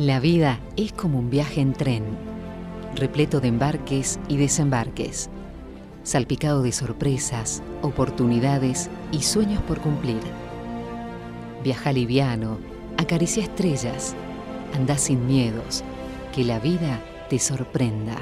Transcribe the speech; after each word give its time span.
La 0.00 0.18
vida 0.18 0.60
es 0.78 0.94
como 0.94 1.18
un 1.18 1.28
viaje 1.28 1.60
en 1.60 1.74
tren, 1.74 2.02
repleto 2.94 3.38
de 3.38 3.48
embarques 3.48 4.18
y 4.28 4.38
desembarques, 4.38 5.28
salpicado 6.04 6.62
de 6.62 6.72
sorpresas, 6.72 7.62
oportunidades 7.82 8.88
y 9.12 9.20
sueños 9.20 9.62
por 9.64 9.78
cumplir. 9.80 10.22
Viaja 11.62 11.92
liviano, 11.92 12.56
acaricia 12.96 13.42
estrellas, 13.42 14.14
anda 14.74 14.96
sin 14.96 15.26
miedos, 15.26 15.84
que 16.34 16.44
la 16.44 16.60
vida 16.60 16.98
te 17.28 17.38
sorprenda. 17.38 18.16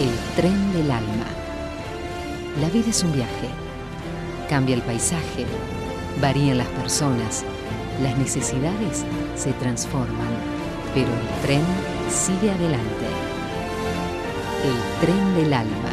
El 0.00 0.34
tren 0.34 0.72
del 0.72 0.90
alma. 0.90 1.26
La 2.60 2.68
vida 2.70 2.88
es 2.88 3.04
un 3.04 3.12
viaje. 3.12 3.46
Cambia 4.48 4.74
el 4.74 4.82
paisaje, 4.82 5.46
varían 6.20 6.58
las 6.58 6.68
personas, 6.70 7.44
las 8.02 8.16
necesidades 8.18 9.04
se 9.36 9.52
transforman, 9.54 10.28
pero 10.94 11.08
el 11.08 11.42
tren 11.42 11.62
sigue 12.08 12.50
adelante. 12.50 13.06
El 14.64 15.06
tren 15.06 15.34
del 15.36 15.52
alma. 15.52 15.92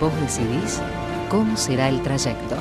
Vos 0.00 0.12
decidís 0.20 0.80
cómo 1.28 1.56
será 1.56 1.88
el 1.88 2.02
trayecto. 2.02 2.56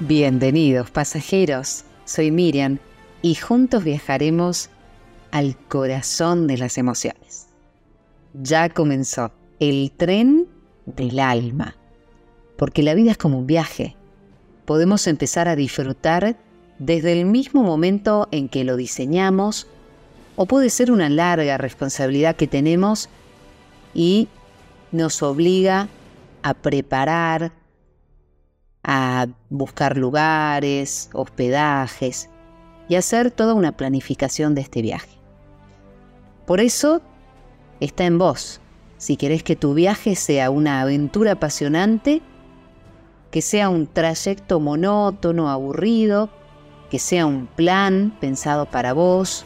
Bienvenidos 0.00 0.90
pasajeros, 0.90 1.84
soy 2.04 2.30
Miriam 2.30 2.78
y 3.22 3.34
juntos 3.36 3.84
viajaremos 3.84 4.68
al 5.30 5.56
corazón 5.68 6.46
de 6.48 6.58
las 6.58 6.76
emociones. 6.76 7.46
Ya 8.34 8.68
comenzó 8.68 9.32
el 9.60 9.92
tren 9.96 10.51
del 10.86 11.18
alma, 11.20 11.76
porque 12.56 12.82
la 12.82 12.94
vida 12.94 13.12
es 13.12 13.18
como 13.18 13.38
un 13.38 13.46
viaje. 13.46 13.96
Podemos 14.64 15.06
empezar 15.06 15.48
a 15.48 15.56
disfrutar 15.56 16.36
desde 16.78 17.12
el 17.12 17.26
mismo 17.26 17.62
momento 17.62 18.28
en 18.30 18.48
que 18.48 18.64
lo 18.64 18.76
diseñamos 18.76 19.66
o 20.36 20.46
puede 20.46 20.70
ser 20.70 20.90
una 20.90 21.08
larga 21.08 21.58
responsabilidad 21.58 22.36
que 22.36 22.46
tenemos 22.46 23.08
y 23.94 24.28
nos 24.90 25.22
obliga 25.22 25.88
a 26.42 26.54
preparar, 26.54 27.52
a 28.82 29.28
buscar 29.48 29.96
lugares, 29.96 31.10
hospedajes 31.12 32.28
y 32.88 32.96
hacer 32.96 33.30
toda 33.30 33.54
una 33.54 33.76
planificación 33.76 34.54
de 34.54 34.62
este 34.62 34.82
viaje. 34.82 35.18
Por 36.46 36.60
eso 36.60 37.00
está 37.80 38.04
en 38.04 38.18
vos, 38.18 38.60
si 39.02 39.16
querés 39.16 39.42
que 39.42 39.56
tu 39.56 39.74
viaje 39.74 40.14
sea 40.14 40.48
una 40.50 40.80
aventura 40.80 41.32
apasionante, 41.32 42.22
que 43.32 43.42
sea 43.42 43.68
un 43.68 43.88
trayecto 43.88 44.60
monótono, 44.60 45.50
aburrido, 45.50 46.30
que 46.88 47.00
sea 47.00 47.26
un 47.26 47.48
plan 47.48 48.16
pensado 48.20 48.66
para 48.66 48.92
vos, 48.92 49.44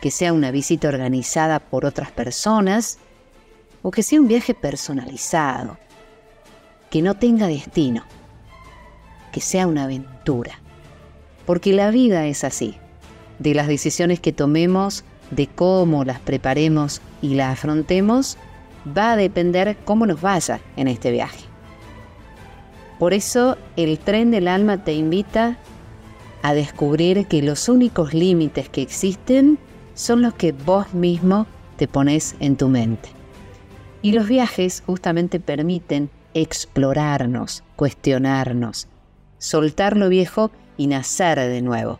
que 0.00 0.10
sea 0.10 0.32
una 0.32 0.50
visita 0.50 0.88
organizada 0.88 1.60
por 1.60 1.84
otras 1.84 2.10
personas, 2.10 2.98
o 3.82 3.92
que 3.92 4.02
sea 4.02 4.20
un 4.20 4.26
viaje 4.26 4.54
personalizado, 4.54 5.78
que 6.90 7.00
no 7.00 7.14
tenga 7.14 7.46
destino 7.46 8.02
que 9.30 9.40
sea 9.40 9.68
una 9.68 9.84
aventura. 9.84 10.58
Porque 11.46 11.72
la 11.72 11.92
vida 11.92 12.26
es 12.26 12.42
así. 12.42 12.74
De 13.38 13.54
las 13.54 13.68
decisiones 13.68 14.18
que 14.18 14.32
tomemos, 14.32 15.04
de 15.30 15.46
cómo 15.46 16.04
las 16.04 16.18
preparemos 16.18 17.00
y 17.22 17.36
las 17.36 17.52
afrontemos, 17.52 18.36
va 18.86 19.12
a 19.12 19.16
depender 19.16 19.76
cómo 19.84 20.06
nos 20.06 20.20
vaya 20.20 20.60
en 20.76 20.88
este 20.88 21.10
viaje. 21.10 21.44
Por 22.98 23.14
eso 23.14 23.56
el 23.76 23.98
tren 23.98 24.30
del 24.30 24.48
alma 24.48 24.84
te 24.84 24.92
invita 24.92 25.58
a 26.42 26.54
descubrir 26.54 27.26
que 27.26 27.42
los 27.42 27.68
únicos 27.68 28.14
límites 28.14 28.68
que 28.68 28.82
existen 28.82 29.58
son 29.94 30.22
los 30.22 30.34
que 30.34 30.52
vos 30.52 30.92
mismo 30.94 31.46
te 31.76 31.88
pones 31.88 32.36
en 32.40 32.56
tu 32.56 32.68
mente. 32.68 33.10
Y 34.02 34.12
los 34.12 34.28
viajes 34.28 34.82
justamente 34.86 35.40
permiten 35.40 36.10
explorarnos, 36.34 37.64
cuestionarnos, 37.76 38.88
soltar 39.38 39.96
lo 39.96 40.08
viejo 40.08 40.50
y 40.76 40.86
nacer 40.86 41.38
de 41.38 41.62
nuevo. 41.62 41.98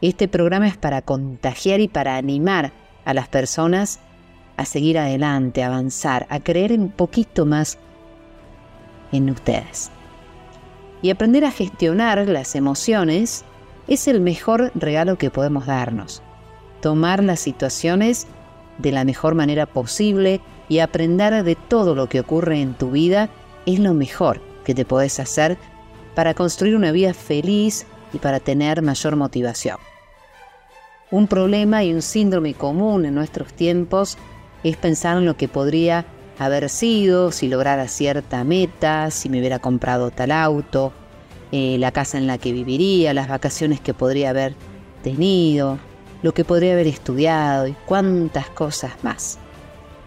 Este 0.00 0.28
programa 0.28 0.68
es 0.68 0.76
para 0.76 1.02
contagiar 1.02 1.80
y 1.80 1.88
para 1.88 2.16
animar 2.16 2.72
a 3.04 3.14
las 3.14 3.28
personas 3.28 4.00
a 4.58 4.64
seguir 4.64 4.98
adelante, 4.98 5.62
a 5.62 5.68
avanzar, 5.68 6.26
a 6.28 6.40
creer 6.40 6.72
un 6.72 6.90
poquito 6.90 7.46
más 7.46 7.78
en 9.12 9.30
ustedes. 9.30 9.90
Y 11.00 11.10
aprender 11.10 11.44
a 11.44 11.52
gestionar 11.52 12.26
las 12.28 12.56
emociones 12.56 13.44
es 13.86 14.08
el 14.08 14.20
mejor 14.20 14.72
regalo 14.74 15.16
que 15.16 15.30
podemos 15.30 15.66
darnos. 15.66 16.22
Tomar 16.82 17.22
las 17.22 17.38
situaciones 17.38 18.26
de 18.78 18.90
la 18.90 19.04
mejor 19.04 19.36
manera 19.36 19.64
posible 19.64 20.40
y 20.68 20.80
aprender 20.80 21.44
de 21.44 21.54
todo 21.54 21.94
lo 21.94 22.08
que 22.08 22.20
ocurre 22.20 22.60
en 22.60 22.74
tu 22.74 22.90
vida 22.90 23.30
es 23.64 23.78
lo 23.78 23.94
mejor 23.94 24.40
que 24.64 24.74
te 24.74 24.84
podés 24.84 25.20
hacer 25.20 25.56
para 26.16 26.34
construir 26.34 26.74
una 26.74 26.90
vida 26.90 27.14
feliz 27.14 27.86
y 28.12 28.18
para 28.18 28.40
tener 28.40 28.82
mayor 28.82 29.14
motivación. 29.14 29.78
Un 31.12 31.28
problema 31.28 31.84
y 31.84 31.94
un 31.94 32.02
síndrome 32.02 32.54
común 32.54 33.06
en 33.06 33.14
nuestros 33.14 33.52
tiempos 33.52 34.18
es 34.62 34.76
pensar 34.76 35.16
en 35.18 35.24
lo 35.24 35.36
que 35.36 35.48
podría 35.48 36.06
haber 36.38 36.68
sido, 36.68 37.32
si 37.32 37.48
lograra 37.48 37.88
cierta 37.88 38.44
meta, 38.44 39.10
si 39.10 39.28
me 39.28 39.38
hubiera 39.38 39.58
comprado 39.58 40.10
tal 40.10 40.30
auto, 40.30 40.92
eh, 41.52 41.76
la 41.78 41.92
casa 41.92 42.18
en 42.18 42.26
la 42.26 42.38
que 42.38 42.52
viviría, 42.52 43.14
las 43.14 43.28
vacaciones 43.28 43.80
que 43.80 43.94
podría 43.94 44.30
haber 44.30 44.54
tenido, 45.02 45.78
lo 46.22 46.32
que 46.32 46.44
podría 46.44 46.72
haber 46.72 46.86
estudiado 46.86 47.66
y 47.66 47.76
cuántas 47.86 48.48
cosas 48.50 48.92
más. 49.02 49.38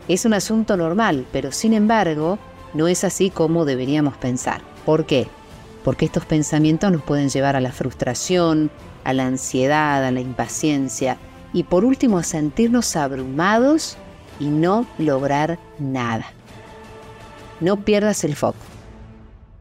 Es 0.08 0.26
un 0.26 0.34
asunto 0.34 0.78
normal, 0.78 1.26
pero 1.32 1.52
sin 1.52 1.74
embargo 1.74 2.40
no 2.74 2.88
es 2.88 3.04
así 3.04 3.30
como 3.30 3.66
deberíamos 3.66 4.18
pensar. 4.18 4.62
¿Por 4.86 5.06
qué? 5.06 5.28
porque 5.84 6.06
estos 6.06 6.26
pensamientos 6.26 6.92
nos 6.92 7.02
pueden 7.02 7.30
llevar 7.30 7.56
a 7.56 7.62
la 7.62 7.72
frustración, 7.72 8.70
a 9.04 9.14
la 9.14 9.26
ansiedad, 9.26 10.04
a 10.06 10.12
la 10.12 10.22
impaciencia 10.22 11.18
y 11.54 11.64
por 11.64 11.86
último 11.86 12.18
a 12.18 12.24
sentirnos 12.24 12.96
abrumados 12.96 13.98
y 14.40 14.48
no 14.48 14.88
lograr 14.98 15.60
nada. 15.80 16.26
No 17.60 17.86
pierdas 17.86 18.24
el 18.24 18.36
foco. 18.36 18.60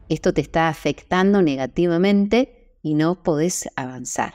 Esto 0.09 0.33
te 0.33 0.41
está 0.41 0.69
afectando 0.69 1.43
negativamente 1.43 2.77
y 2.83 2.95
no 2.95 3.23
podés 3.23 3.69
avanzar. 3.77 4.35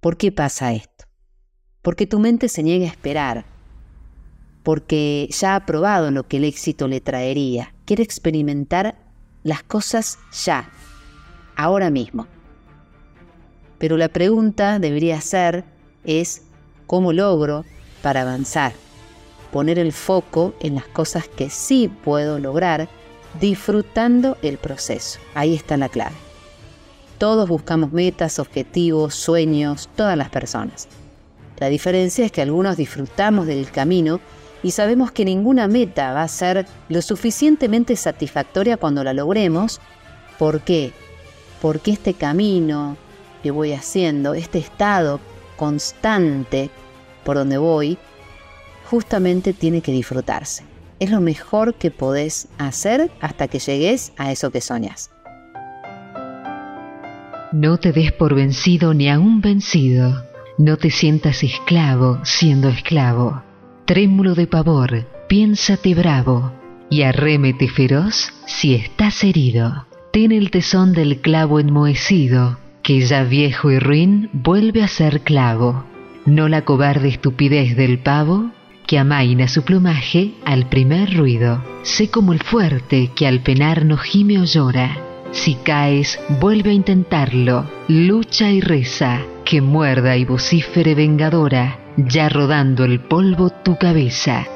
¿Por 0.00 0.16
qué 0.16 0.32
pasa 0.32 0.72
esto? 0.72 1.06
Porque 1.82 2.06
tu 2.06 2.18
mente 2.18 2.48
se 2.48 2.62
niega 2.62 2.86
a 2.86 2.90
esperar, 2.90 3.46
porque 4.62 5.28
ya 5.30 5.54
ha 5.54 5.66
probado 5.66 6.10
lo 6.10 6.28
que 6.28 6.36
el 6.36 6.44
éxito 6.44 6.88
le 6.88 7.00
traería, 7.00 7.74
quiere 7.84 8.02
experimentar 8.02 8.98
las 9.42 9.62
cosas 9.62 10.18
ya, 10.44 10.70
ahora 11.56 11.90
mismo. 11.90 12.26
Pero 13.78 13.96
la 13.96 14.08
pregunta 14.08 14.78
debería 14.78 15.20
ser 15.20 15.64
es 16.04 16.42
cómo 16.86 17.12
logro 17.12 17.64
para 18.02 18.22
avanzar, 18.22 18.72
poner 19.52 19.78
el 19.78 19.92
foco 19.92 20.54
en 20.60 20.74
las 20.74 20.86
cosas 20.86 21.28
que 21.28 21.50
sí 21.50 21.90
puedo 22.04 22.38
lograr 22.38 22.88
disfrutando 23.40 24.36
el 24.42 24.58
proceso. 24.58 25.18
Ahí 25.34 25.54
está 25.54 25.76
la 25.76 25.88
clave. 25.88 26.16
Todos 27.18 27.48
buscamos 27.48 27.92
metas, 27.92 28.38
objetivos, 28.38 29.14
sueños, 29.14 29.88
todas 29.96 30.16
las 30.16 30.30
personas. 30.30 30.88
La 31.58 31.68
diferencia 31.68 32.24
es 32.24 32.32
que 32.32 32.42
algunos 32.42 32.76
disfrutamos 32.76 33.46
del 33.46 33.70
camino 33.70 34.20
y 34.62 34.70
sabemos 34.70 35.10
que 35.10 35.24
ninguna 35.24 35.66
meta 35.66 36.12
va 36.12 36.22
a 36.22 36.28
ser 36.28 36.66
lo 36.88 37.02
suficientemente 37.02 37.96
satisfactoria 37.96 38.76
cuando 38.76 39.02
la 39.02 39.12
logremos. 39.12 39.80
¿Por 40.38 40.60
qué? 40.60 40.92
Porque 41.60 41.90
este 41.90 42.14
camino 42.14 42.96
que 43.42 43.50
voy 43.50 43.72
haciendo, 43.72 44.34
este 44.34 44.58
estado 44.58 45.20
constante 45.56 46.70
por 47.24 47.36
donde 47.36 47.58
voy, 47.58 47.98
justamente 48.90 49.52
tiene 49.52 49.80
que 49.80 49.92
disfrutarse. 49.92 50.64
Es 51.00 51.10
lo 51.10 51.20
mejor 51.20 51.74
que 51.74 51.90
podés 51.90 52.48
hacer 52.58 53.10
hasta 53.20 53.48
que 53.48 53.58
llegues 53.58 54.12
a 54.16 54.32
eso 54.32 54.50
que 54.50 54.60
soñas. 54.60 55.10
No 57.52 57.78
te 57.78 57.92
des 57.92 58.12
por 58.12 58.34
vencido 58.34 58.94
ni 58.94 59.08
aún 59.08 59.40
vencido. 59.40 60.24
No 60.58 60.76
te 60.76 60.90
sientas 60.90 61.42
esclavo 61.42 62.20
siendo 62.24 62.68
esclavo 62.68 63.42
trémulo 63.88 64.34
de 64.34 64.46
pavor, 64.46 65.06
piénsate 65.28 65.94
bravo, 65.94 66.52
y 66.90 67.04
arrémete 67.04 67.68
feroz 67.68 68.34
si 68.44 68.74
estás 68.74 69.24
herido. 69.24 69.86
Ten 70.12 70.30
el 70.30 70.50
tesón 70.50 70.92
del 70.92 71.22
clavo 71.22 71.58
enmohecido, 71.58 72.58
que 72.82 73.00
ya 73.00 73.22
viejo 73.24 73.70
y 73.70 73.78
ruin 73.78 74.28
vuelve 74.34 74.82
a 74.82 74.88
ser 74.88 75.22
clavo. 75.22 75.84
No 76.26 76.48
la 76.48 76.66
cobarde 76.66 77.08
estupidez 77.08 77.78
del 77.78 77.98
pavo, 77.98 78.50
que 78.88 78.98
amaina 78.98 79.46
su 79.46 79.62
plumaje 79.62 80.32
al 80.44 80.68
primer 80.68 81.16
ruido. 81.16 81.62
Sé 81.82 82.10
como 82.10 82.32
el 82.32 82.42
fuerte 82.42 83.12
que 83.14 83.28
al 83.28 83.40
penar 83.40 83.84
no 83.84 83.98
gime 83.98 84.40
o 84.40 84.44
llora. 84.44 84.98
Si 85.30 85.54
caes, 85.54 86.18
vuelve 86.40 86.70
a 86.70 86.72
intentarlo. 86.72 87.66
Lucha 87.86 88.50
y 88.50 88.60
reza, 88.60 89.20
que 89.44 89.60
muerda 89.60 90.16
y 90.16 90.24
vocífere 90.24 90.94
vengadora, 90.94 91.78
ya 91.98 92.30
rodando 92.30 92.84
el 92.84 92.98
polvo 92.98 93.50
tu 93.50 93.76
cabeza. 93.76 94.46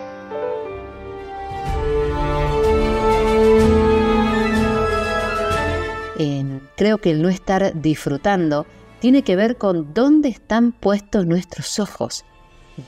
creo 6.83 6.99
que 6.99 7.13
el 7.13 7.23
no 7.23 7.29
estar 7.29 7.81
disfrutando 7.81 8.67
tiene 8.99 9.23
que 9.23 9.37
ver 9.37 9.57
con 9.57 9.95
dónde 9.95 10.29
están 10.29 10.73
puestos 10.73 11.27
nuestros 11.27 11.79
ojos, 11.79 12.25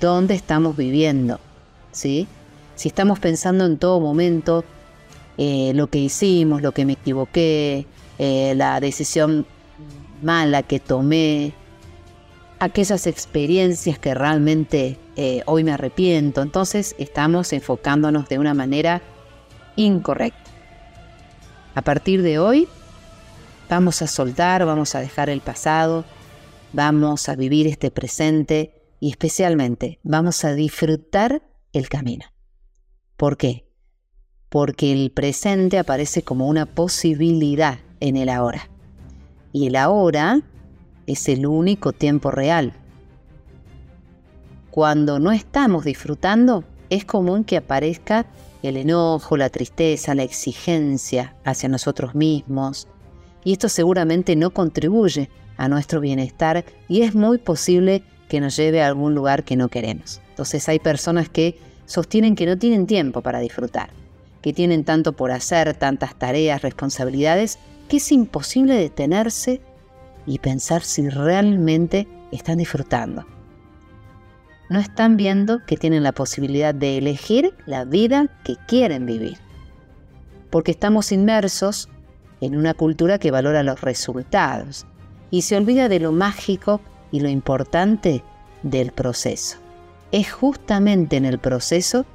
dónde 0.01 0.35
estamos 0.35 0.77
viviendo, 0.77 1.41
¿sí? 1.93 2.27
Si 2.75 2.89
estamos 2.89 3.19
pensando 3.19 3.67
en 3.67 3.79
todo 3.79 4.01
momento 4.01 4.65
eh, 5.39 5.73
lo 5.75 5.89
que 5.89 5.99
hicimos, 5.99 6.63
lo 6.63 6.73
que 6.73 6.85
me 6.85 6.95
equivoqué, 6.95 7.87
eh, 8.19 8.55
la 8.57 8.81
decisión 8.81 9.47
mala 10.23 10.63
que 10.63 10.81
tomé, 10.81 11.53
aquellas 12.59 13.07
experiencias 13.07 13.99
que 13.99 14.15
realmente 14.15 14.99
eh, 15.17 15.43
hoy 15.47 15.65
me 15.65 15.73
arrepiento, 15.73 16.43
entonces 16.43 16.95
estamos 16.99 17.53
enfocándonos 17.53 18.29
de 18.29 18.39
una 18.39 18.55
manera 18.55 19.03
incorrecta. 19.77 20.51
A 21.75 21.83
partir 21.83 22.23
de 22.23 22.39
hoy 22.39 22.69
Vamos 23.69 24.03
a 24.03 24.07
soltar, 24.07 24.65
vamos 24.67 24.95
a 24.95 25.01
dejar 25.01 25.31
el 25.31 25.41
pasado, 25.41 26.05
vamos 26.73 27.29
a 27.29 27.35
vivir 27.35 27.67
este 27.67 27.91
presente 27.91 28.73
y 29.01 29.11
especialmente 29.11 30.01
vamos 30.03 30.45
a 30.45 30.55
disfrutar 30.55 31.43
el 31.73 31.89
camino. 31.89 32.25
¿Por 33.17 33.37
qué? 33.37 33.69
Porque 34.49 34.93
el 34.93 35.11
presente 35.11 35.79
aparece 35.79 36.23
como 36.23 36.49
una 36.49 36.67
posibilidad 36.67 37.79
en 38.01 38.17
el 38.17 38.29
ahora. 38.29 38.71
Y 39.53 39.67
el 39.67 39.77
ahora 39.77 40.41
es 41.07 41.29
el 41.29 41.47
único 41.47 41.93
tiempo 41.93 42.31
real. 42.31 42.73
Cuando 44.71 45.19
no 45.19 45.33
estamos 45.33 45.85
disfrutando, 45.85 46.65
es 46.91 47.05
común 47.05 47.45
que 47.45 47.57
aparezca 47.57 48.27
el 48.63 48.77
enojo, 48.77 49.37
la 49.37 49.51
tristeza, 49.51 50.15
la 50.15 50.23
exigencia 50.23 51.37
hacia 51.45 51.69
nosotros 51.69 52.15
mismos, 52.15 52.89
y 53.45 53.53
esto 53.53 53.69
seguramente 53.69 54.37
no 54.37 54.51
contribuye 54.51 55.29
a 55.57 55.69
nuestro 55.69 56.01
bienestar 56.01 56.65
y 56.89 57.03
es 57.03 57.15
muy 57.15 57.39
posible 57.39 58.03
que 58.29 58.41
nos 58.41 58.57
lleve 58.57 58.83
a 58.83 58.87
algún 58.87 59.15
lugar 59.15 59.45
que 59.45 59.57
no 59.57 59.69
queremos. 59.69 60.21
Entonces 60.31 60.69
hay 60.69 60.79
personas 60.79 61.29
que 61.29 61.59
sostienen 61.87 62.35
que 62.35 62.47
no 62.47 62.59
tienen 62.59 62.87
tiempo 62.87 63.23
para 63.23 63.41
disfrutar, 63.41 63.91
que 64.43 64.53
tienen 64.53 64.85
tanto 64.85 65.13
por 65.13 65.31
hacer, 65.31 65.75
tantas 65.75 66.15
tareas, 66.17 66.63
responsabilidades, 66.63 67.59
que 67.89 67.99
es 67.99 68.13
imposible 68.13 68.75
detenerse 68.75 69.61
y 70.27 70.39
pensar 70.39 70.83
si 70.83 71.09
realmente 71.09 72.09
están 72.33 72.59
disfrutando. 72.59 73.27
No 74.71 74.81
están 74.81 75.17
viendo 75.17 75.61
que 75.67 75.77
tienen 75.77 76.03
la 76.03 76.13
posibilidad 76.13 76.75
de 76.75 76.99
elegir 76.99 77.55
la 77.67 77.85
vida 77.85 78.27
que 78.45 78.57
quieren 78.67 79.05
vivir. 79.05 79.39
Porque 80.51 80.71
estamos 80.71 81.13
inmersos 81.13 81.91
en 82.41 82.57
una 82.57 82.75
cultura 82.75 83.19
que 83.19 83.31
valora 83.31 83.63
los 83.63 83.81
resultados 83.83 84.87
y 85.31 85.43
se 85.43 85.57
olvida 85.57 85.89
de 85.89 86.01
lo 86.01 86.13
mágico 86.13 86.81
y 87.15 87.21
lo 87.21 87.29
importante 87.29 88.25
del 88.65 88.91
proceso. 88.91 89.59
Es 90.11 90.33
justamente 90.33 91.17
en 91.17 91.27
el 91.27 91.39
proceso 91.39 92.07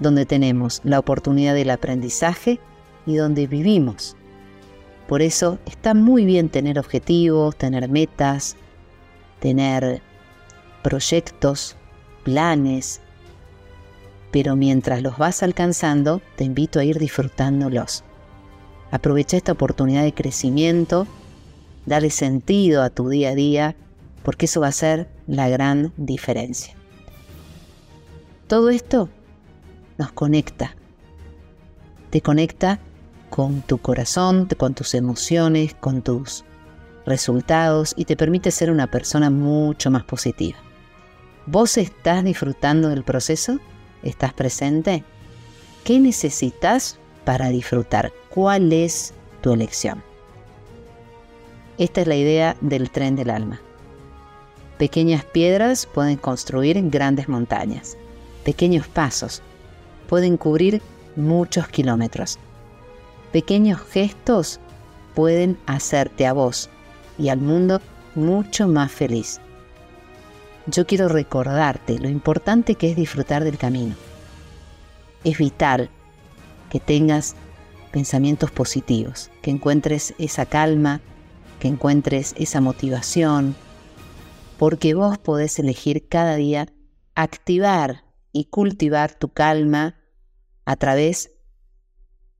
donde 0.00 0.26
tenemos 0.26 0.80
la 0.82 0.98
oportunidad 0.98 1.54
del 1.54 1.70
aprendizaje 1.70 2.58
y 3.06 3.14
donde 3.14 3.46
vivimos. 3.46 4.16
Por 5.06 5.22
eso 5.22 5.60
está 5.66 5.94
muy 5.94 6.24
bien 6.24 6.48
tener 6.48 6.80
objetivos, 6.80 7.54
tener 7.54 7.88
metas, 7.88 8.56
tener 9.38 10.02
proyectos, 10.82 11.76
planes, 12.24 13.00
pero 14.32 14.56
mientras 14.56 15.00
los 15.00 15.16
vas 15.16 15.44
alcanzando, 15.44 16.22
te 16.34 16.42
invito 16.42 16.80
a 16.80 16.84
ir 16.84 16.98
disfrutándolos. 16.98 18.02
Aprovecha 18.90 19.36
esta 19.36 19.52
oportunidad 19.52 20.02
de 20.02 20.12
crecimiento, 20.12 21.06
dale 21.86 22.10
sentido 22.10 22.82
a 22.82 22.90
tu 22.90 23.08
día 23.08 23.28
a 23.28 23.34
día, 23.36 23.76
porque 24.24 24.46
eso 24.46 24.60
va 24.60 24.68
a 24.68 24.72
ser 24.72 25.08
la 25.28 25.48
gran 25.48 25.92
diferencia. 25.96 26.74
Todo 28.48 28.70
esto 28.70 29.08
nos 29.98 30.10
conecta. 30.12 30.74
Te 32.10 32.20
conecta 32.20 32.80
con 33.30 33.62
tu 33.62 33.78
corazón, 33.78 34.48
con 34.56 34.74
tus 34.74 34.94
emociones, 34.94 35.74
con 35.74 36.02
tus 36.02 36.44
resultados 37.06 37.94
y 37.96 38.06
te 38.06 38.16
permite 38.16 38.50
ser 38.50 38.70
una 38.70 38.88
persona 38.88 39.30
mucho 39.30 39.90
más 39.90 40.02
positiva. 40.04 40.58
¿Vos 41.46 41.76
estás 41.76 42.24
disfrutando 42.24 42.88
del 42.88 43.04
proceso? 43.04 43.60
¿Estás 44.02 44.32
presente? 44.32 45.04
¿Qué 45.84 46.00
necesitas 46.00 46.98
para 47.24 47.48
disfrutar. 47.48 48.12
¿Cuál 48.30 48.72
es 48.72 49.14
tu 49.40 49.52
elección? 49.52 50.02
Esta 51.78 52.02
es 52.02 52.06
la 52.06 52.16
idea 52.16 52.56
del 52.60 52.90
tren 52.90 53.16
del 53.16 53.30
alma. 53.30 53.60
Pequeñas 54.78 55.24
piedras 55.24 55.86
pueden 55.86 56.16
construir 56.16 56.80
grandes 56.90 57.28
montañas. 57.28 57.96
Pequeños 58.44 58.88
pasos 58.88 59.42
pueden 60.08 60.36
cubrir 60.36 60.82
muchos 61.16 61.68
kilómetros. 61.68 62.38
Pequeños 63.32 63.80
gestos 63.80 64.58
pueden 65.14 65.58
hacerte 65.66 66.26
a 66.26 66.32
vos 66.32 66.70
y 67.18 67.28
al 67.28 67.38
mundo 67.38 67.80
mucho 68.16 68.66
más 68.66 68.90
feliz. 68.90 69.40
Yo 70.66 70.86
quiero 70.86 71.08
recordarte 71.08 71.98
lo 71.98 72.08
importante 72.08 72.74
que 72.74 72.90
es 72.90 72.96
disfrutar 72.96 73.44
del 73.44 73.58
camino. 73.58 73.94
Es 75.22 75.38
vital 75.38 75.88
que 76.68 76.80
tengas 76.80 77.36
pensamientos 77.92 78.50
positivos, 78.50 79.30
que 79.40 79.52
encuentres 79.52 80.14
esa 80.18 80.46
calma, 80.46 81.00
que 81.60 81.68
encuentres 81.68 82.34
esa 82.36 82.60
motivación, 82.60 83.54
porque 84.58 84.94
vos 84.94 85.18
podés 85.18 85.58
elegir 85.58 86.08
cada 86.08 86.36
día 86.36 86.68
activar 87.14 88.04
y 88.32 88.46
cultivar 88.46 89.14
tu 89.14 89.28
calma 89.28 89.96
a 90.64 90.76
través 90.76 91.30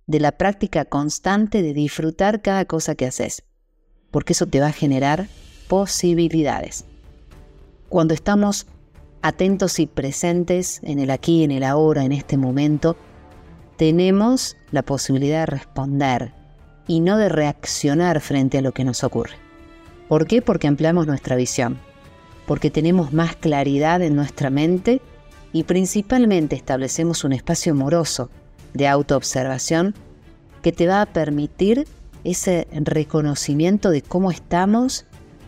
de 0.07 0.21
la 0.21 0.33
práctica 0.33 0.85
constante 0.85 1.63
de 1.63 1.73
disfrutar 1.73 2.43
cada 2.43 2.65
cosa 2.65 2.95
que 2.95 3.07
haces, 3.07 3.45
porque 4.11 4.33
eso 4.33 4.47
te 4.47 4.61
va 4.61 4.69
a 4.69 4.73
generar 4.73 5.29
posibilidades. 5.69 6.85
Cuando 7.89 8.13
estamos 8.13 8.67
atentos 9.23 9.79
y 9.79 9.87
presentes 9.87 10.81
en 10.83 10.99
el 10.99 11.11
aquí, 11.11 11.45
en 11.45 11.51
el 11.51 11.65
ahora, 11.65 12.05
en 12.05 12.13
este 12.13 12.37
momento, 12.37 12.97
tenemos 13.77 14.57
la 14.71 14.83
posibilidad 14.83 15.41
de 15.41 15.47
responder 15.47 16.35
y 16.87 17.01
no 17.01 17.17
de 17.17 17.29
reaccionar 17.29 18.21
frente 18.21 18.59
a 18.59 18.63
lo 18.63 18.73
que 18.73 18.85
nos 18.85 19.03
ocurre. 19.05 19.37
¿Por 20.09 20.27
qué? 20.27 20.43
Porque 20.43 20.69
ampliamos 20.69 21.07
nuestra 21.07 21.37
visión, 21.37 21.79
porque 22.47 22.71
tenemos 22.71 23.13
más 23.13 23.37
claridad 23.37 24.03
en 24.03 24.17
nuestra 24.17 24.51
mente 24.51 25.01
y 25.53 25.63
principalmente 25.65 26.57
establecemos 26.57 27.25
un 27.25 27.33
espacio 27.33 27.73
amoroso 27.73 28.31
de 28.73 28.89
autoobservación 28.89 29.95
que 30.63 30.73
te 30.73 30.87
va 30.87 31.01
a 31.01 31.07
permitir 31.07 31.87
ese 32.25 32.67
reconocimiento 32.73 33.91
de 33.91 34.03
cómo 34.03 34.31
estamos 34.31 35.05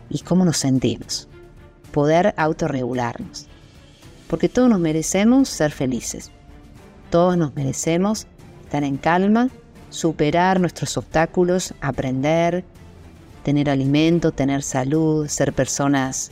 y 0.09 0.19
cómo 0.19 0.45
nos 0.45 0.57
sentimos. 0.57 1.27
Poder 1.91 2.33
autorregularnos. 2.37 3.47
Porque 4.27 4.49
todos 4.49 4.69
nos 4.69 4.79
merecemos 4.79 5.49
ser 5.49 5.71
felices. 5.71 6.31
Todos 7.09 7.37
nos 7.37 7.55
merecemos 7.55 8.27
estar 8.63 8.83
en 8.83 8.97
calma, 8.97 9.49
superar 9.89 10.59
nuestros 10.59 10.97
obstáculos, 10.97 11.73
aprender, 11.81 12.63
tener 13.43 13.69
alimento, 13.69 14.31
tener 14.31 14.61
salud, 14.61 15.27
ser 15.27 15.53
personas 15.53 16.31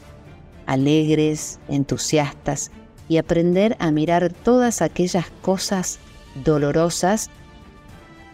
alegres, 0.65 1.60
entusiastas 1.67 2.72
y 3.07 3.17
aprender 3.17 3.75
a 3.79 3.91
mirar 3.91 4.31
todas 4.31 4.81
aquellas 4.81 5.29
cosas 5.41 6.00
dolorosas 6.43 7.29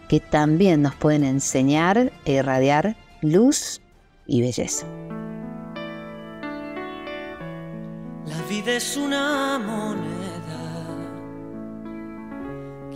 que 0.08 0.20
también 0.20 0.82
nos 0.82 0.94
pueden 0.94 1.24
enseñar 1.24 2.12
e 2.24 2.32
irradiar 2.32 2.96
luz 3.20 3.80
y 4.26 4.42
belleza. 4.42 4.86
La 8.26 8.42
vida 8.48 8.72
es 8.72 8.96
una 8.96 9.58
moneda 9.58 10.22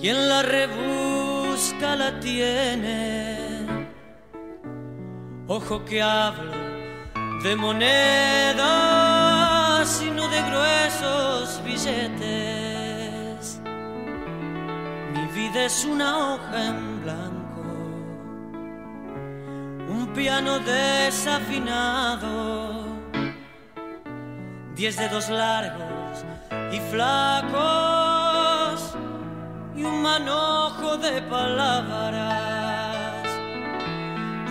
quien 0.00 0.28
la 0.28 0.42
rebusca 0.42 1.96
la 1.96 2.20
tiene. 2.20 3.38
Ojo 5.48 5.84
que 5.84 6.02
habla 6.02 6.56
de 7.42 7.56
monedas 7.56 9.15
es 15.64 15.84
una 15.84 16.18
hoja 16.18 16.66
en 16.66 17.02
blanco, 17.02 17.62
un 19.88 20.12
piano 20.14 20.58
desafinado, 20.60 21.64
diez 24.74 24.96
dedos 24.96 25.30
largos 25.30 26.24
y 26.72 26.80
flacos 26.90 27.56
y 29.74 29.84
un 29.84 30.02
manojo 30.02 30.98
de 30.98 31.22
palabras. 31.22 32.26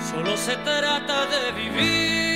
Solo 0.10 0.36
se 0.38 0.56
trata 0.58 1.26
de 1.28 1.52
vivir, 1.52 2.35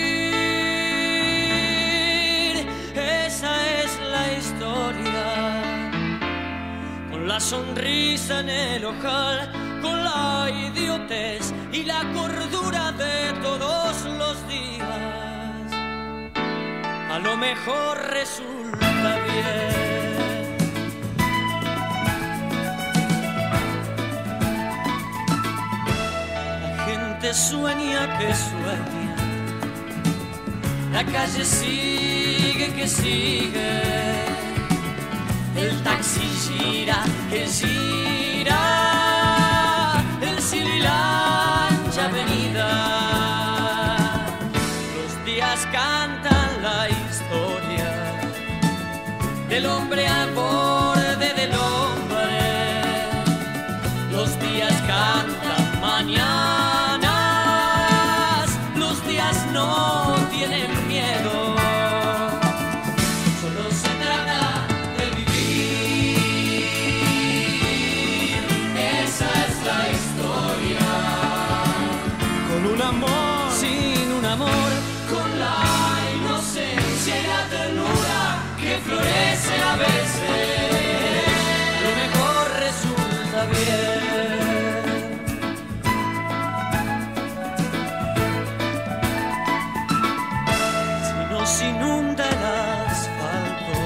sonrisa 7.40 8.42
en 8.42 8.50
el 8.50 8.86
ojal, 8.86 9.52
con 9.82 10.04
la 10.04 10.50
idiotez 10.50 11.54
y 11.72 11.84
la 11.84 12.02
cordura 12.14 12.92
de 12.92 13.34
todos 13.42 14.04
los 14.18 14.48
días. 14.48 15.72
A 17.10 17.20
lo 17.20 17.38
mejor 17.38 17.98
resulta 18.12 19.18
bien. 19.26 19.70
La 26.62 26.86
gente 26.86 27.34
sueña 27.34 28.18
que 28.18 28.34
sueña, 28.36 29.16
la 30.92 31.04
calle 31.06 31.46
sigue 31.46 32.74
que 32.76 32.88
sigue 32.88 34.40
el 35.60 35.84
taxi 35.84 36.22
gira, 36.22 37.04
que 37.30 37.46
gira, 37.48 38.62
el 40.22 40.42
Sililancha 40.42 42.06
avenida. 42.06 42.70
Los 44.96 45.26
días 45.26 45.60
cantan 45.72 46.50
la 46.64 46.90
historia 46.90 47.92
del 49.48 49.66
hombre 49.68 50.08
al 50.08 50.34
amor, 74.30 74.72
con 75.10 75.40
la 75.40 75.58
inocencia 76.18 77.14
y 77.22 77.24
la 77.28 77.44
ternura 77.50 78.20
que 78.62 78.78
florece 78.86 79.56
a 79.72 79.76
veces, 79.76 81.26
lo 81.84 81.92
mejor 82.04 82.44
resulta 82.66 83.40
bien. 83.56 84.00
Si 91.06 91.20
nos 91.34 91.52
inunda 91.62 92.24
el 92.36 92.44
asfalto 92.92 93.78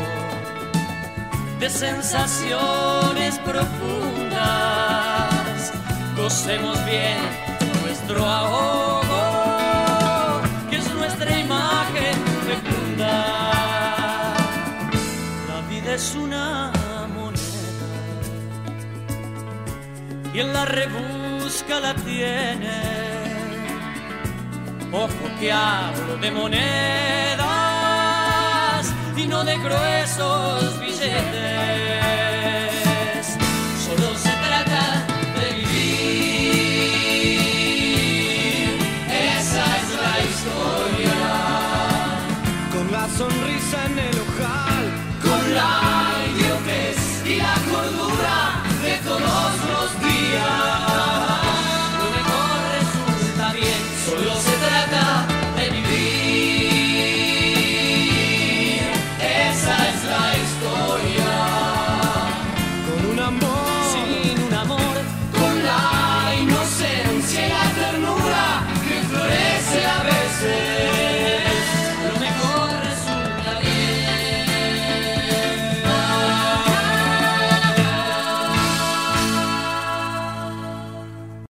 de 1.60 1.68
sensaciones 1.70 3.34
profundas, 3.40 4.42
gocemos 6.18 6.78
bien 6.86 7.22
nuestro 7.84 8.20
ahogo, 8.26 8.73
y 20.34 20.40
en 20.40 20.52
la 20.52 20.66
rebusca 20.66 21.80
la 21.80 21.94
tiene. 21.94 22.82
Ojo 24.92 25.30
que 25.40 25.52
hablo 25.52 26.18
de 26.18 26.32
monedas 26.32 27.44
y 29.16 29.28
no 29.28 29.44
de 29.44 29.58
gruesos. 29.58 30.83